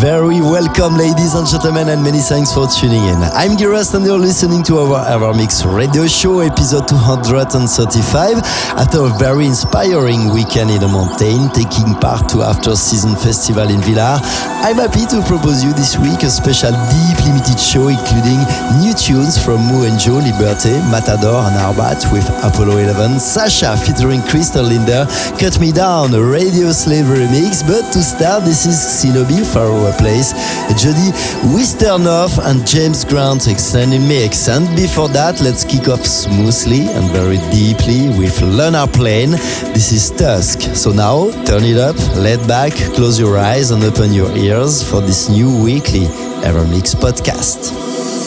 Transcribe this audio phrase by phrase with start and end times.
[0.00, 3.20] Very welcome, ladies and gentlemen, and many thanks for tuning in.
[3.36, 8.40] I'm Girast, and you're listening to our Evermix radio show, episode 235.
[8.80, 13.84] After a very inspiring weekend in the mountain, taking part to After Season Festival in
[13.84, 14.24] Villars,
[14.64, 18.40] I'm happy to propose you this week a special deep limited show, including
[18.80, 24.24] new tunes from Mu and Joe, Liberté, Matador, and Arbat with Apollo 11, Sasha featuring
[24.32, 25.04] Crystal Linder,
[25.36, 27.60] Cut Me Down, a Radio Slave remix.
[27.60, 30.32] But to start, this is Xinobi, Far Away Place,
[30.80, 31.10] Jody
[31.54, 34.48] Wisternoff, and James Grant extended mix.
[34.48, 39.32] And before that, let's kick off smoothly and very deeply with Lunar Plane.
[39.72, 40.60] This is Tusk.
[40.74, 45.00] So now, turn it up, let back, close your eyes, and open your ears for
[45.00, 46.06] this new weekly
[46.42, 48.19] Evermix podcast.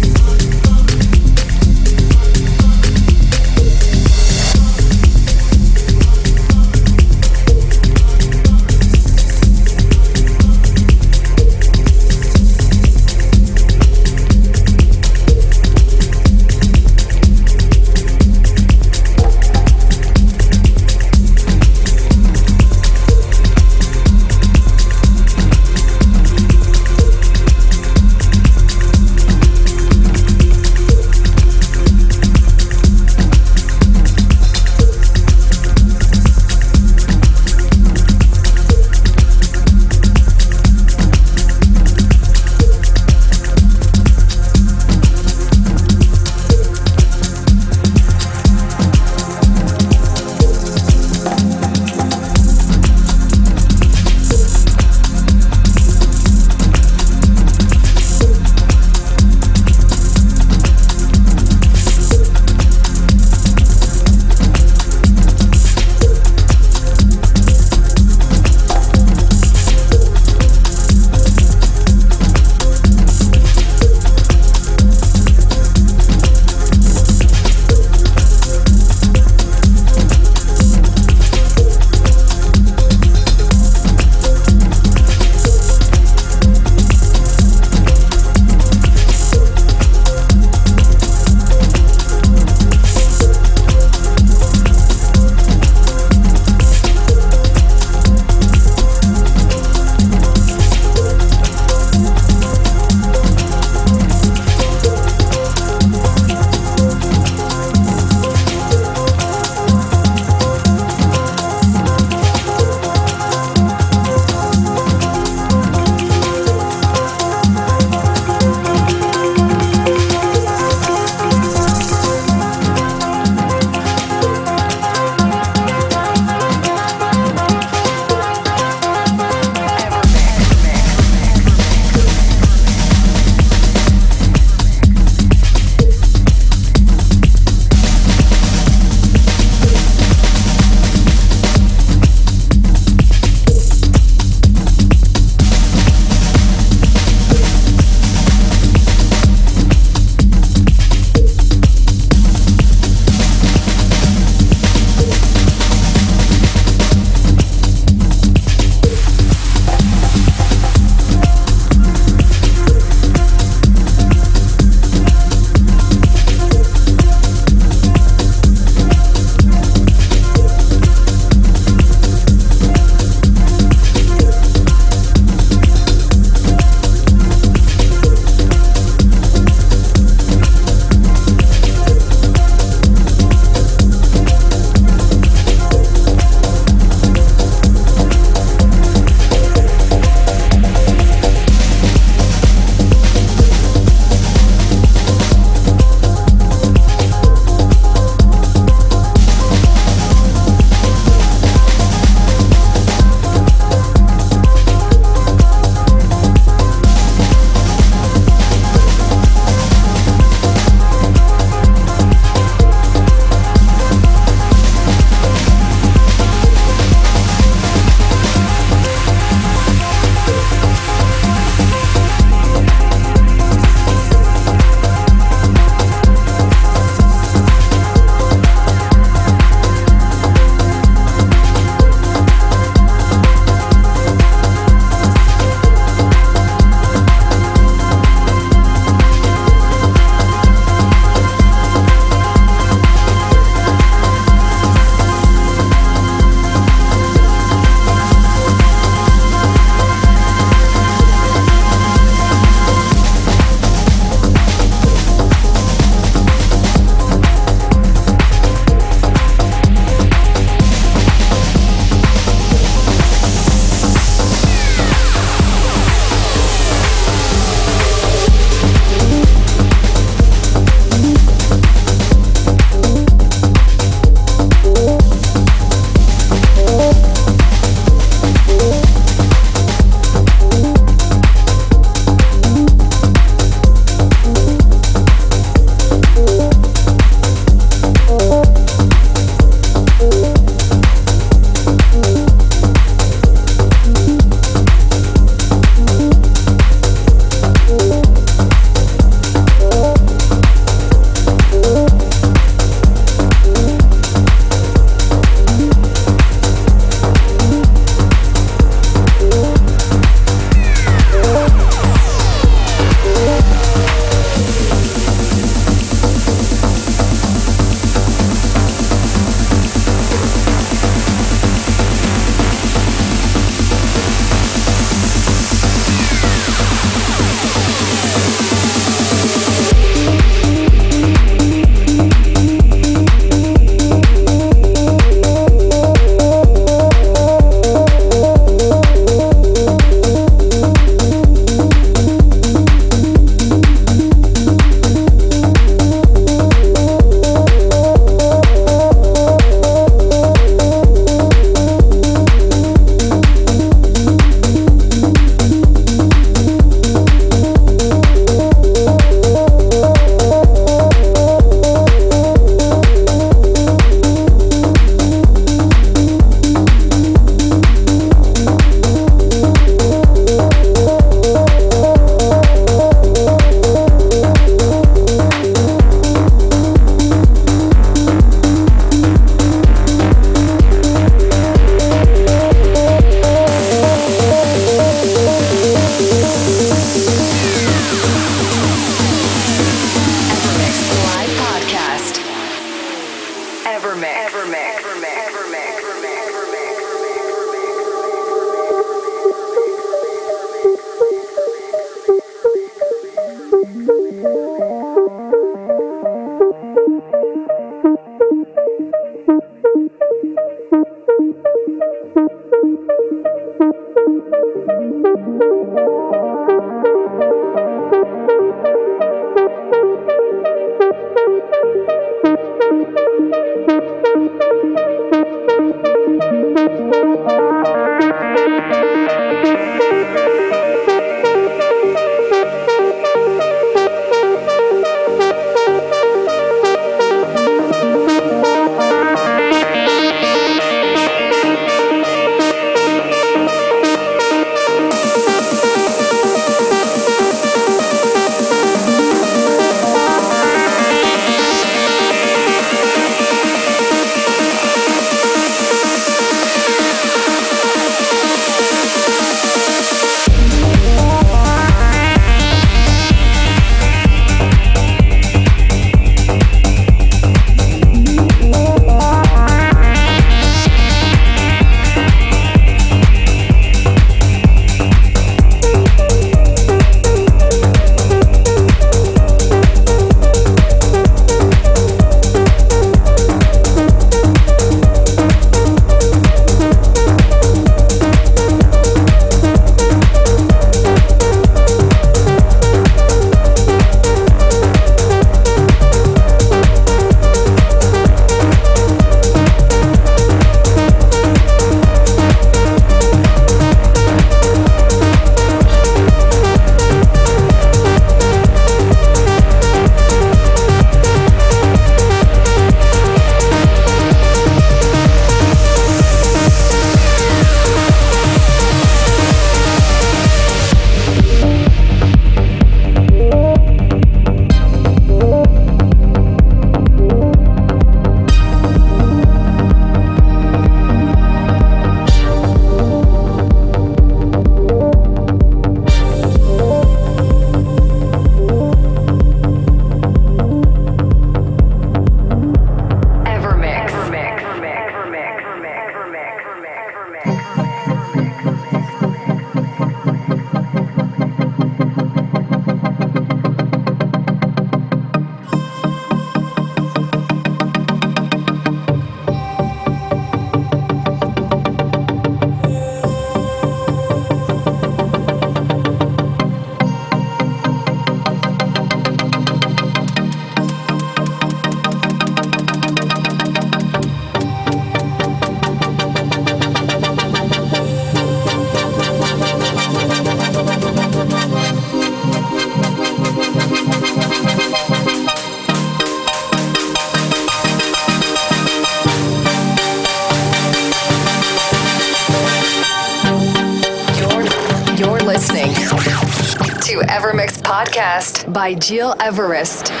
[598.51, 600.00] By Gil Everest.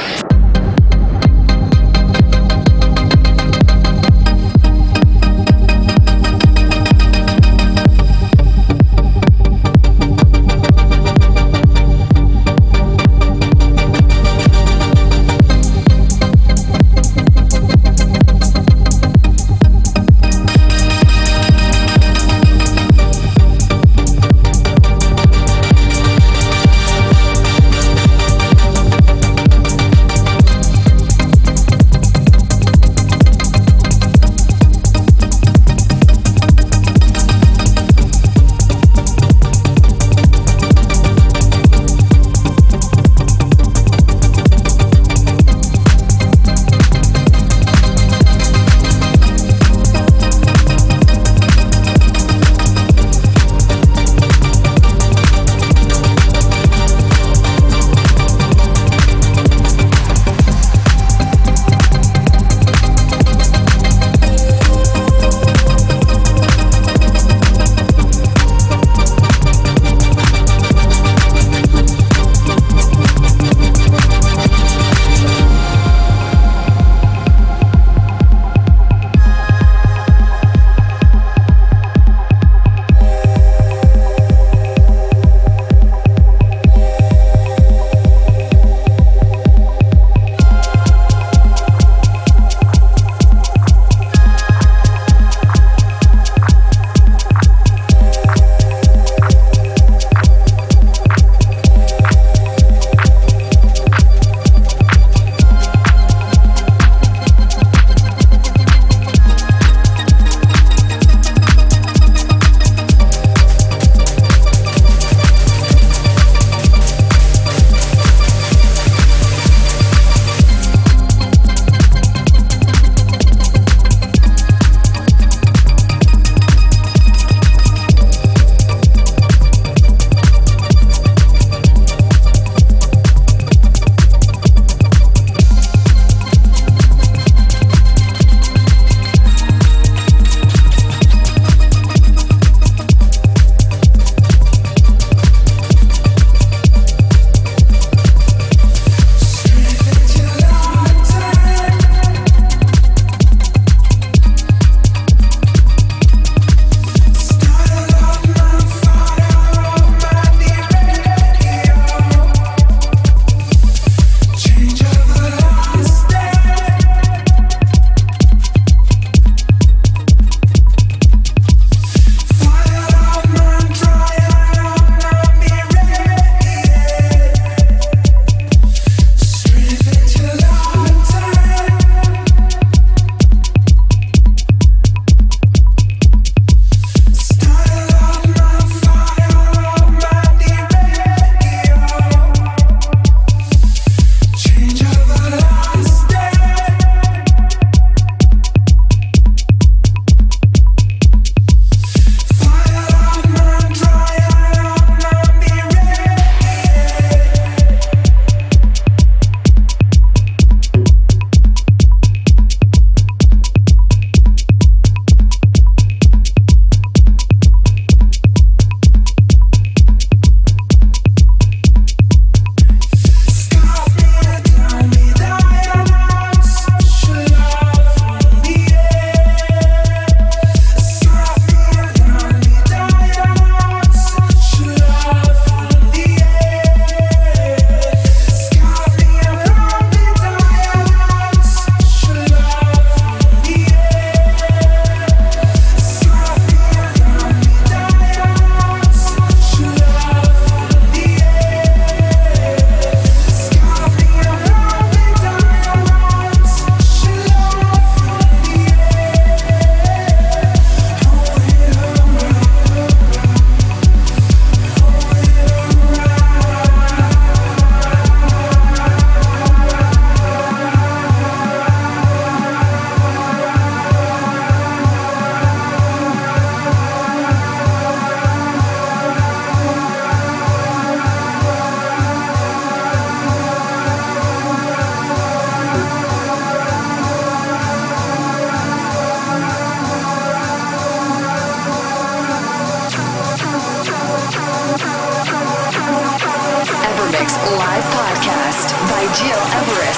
[299.11, 299.90] Podcast by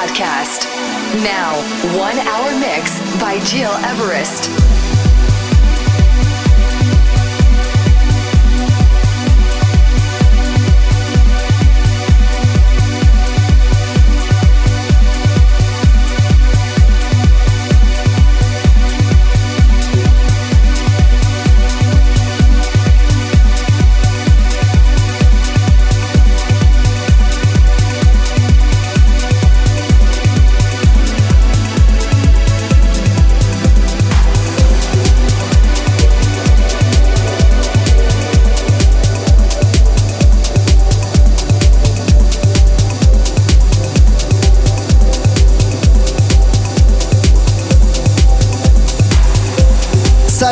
[0.00, 0.64] Podcast.
[1.22, 1.52] Now,
[1.98, 4.59] one hour mix by Gil Everest.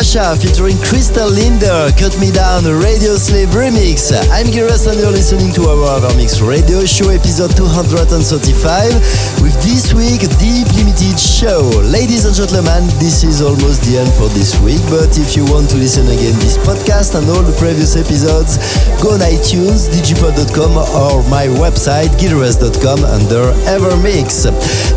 [0.09, 4.09] Sasha featuring Crystal Linder, Cut Me Down, Radio Slave Remix.
[4.33, 10.25] I'm Giras and you're listening to our Evermix Radio Show episode 235 with this week
[10.41, 11.61] Deep Limited Show.
[11.85, 15.69] Ladies and gentlemen, this is almost the end for this week, but if you want
[15.71, 18.57] to listen again this podcast and all the previous episodes,
[19.05, 24.49] go on iTunes, digipod.com or my website, gileverest.com under Evermix.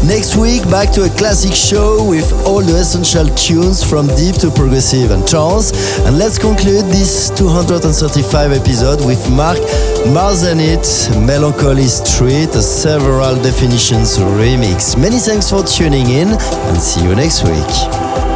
[0.07, 4.47] Next week, back to a classic show with all the essential tunes from deep to
[4.51, 5.72] progressive and trance.
[6.06, 9.58] And let's conclude this 235 episode with Marc
[10.14, 10.86] Marzenit,
[11.26, 14.95] Melancholy Street, a several definitions remix.
[14.95, 18.30] Many thanks for tuning in and see you next week.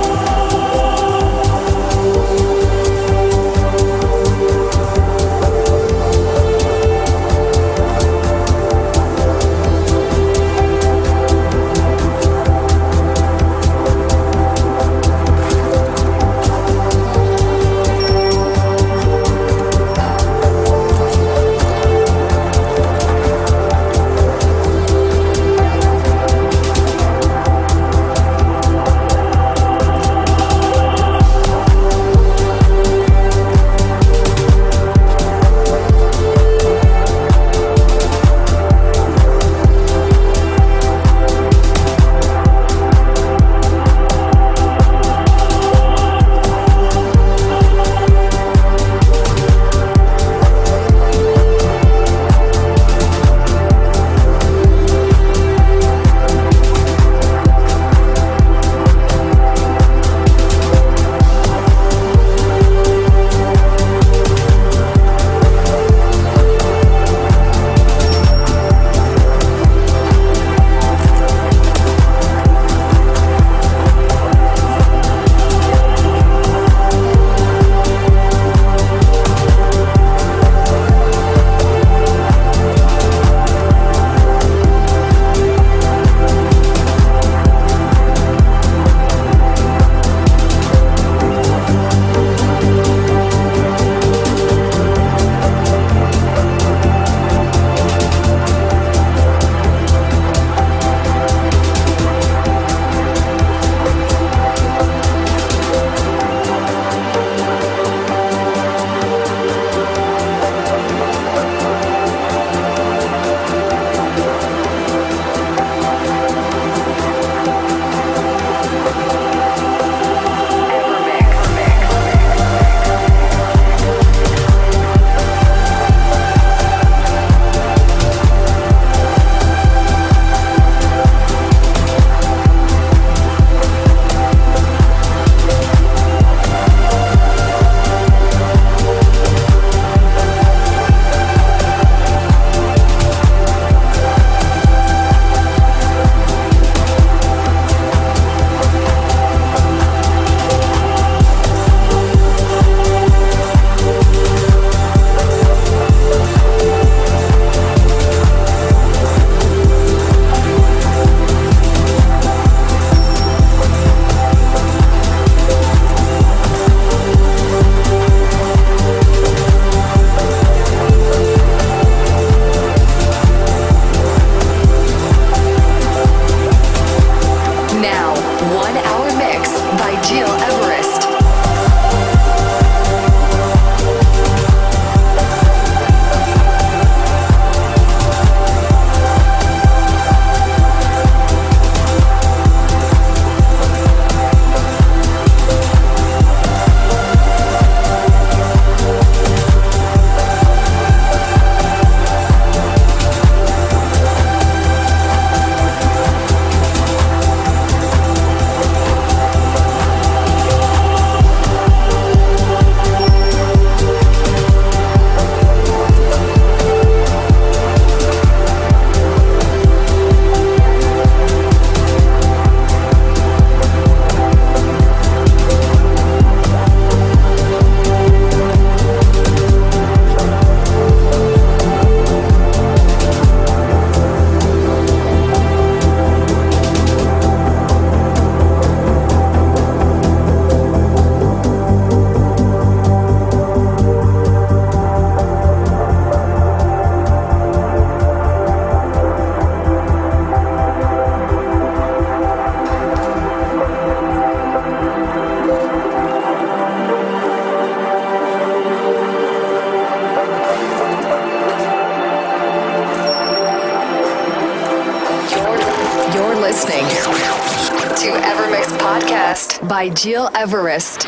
[269.95, 270.27] Everest.
[270.35, 271.07] Everest.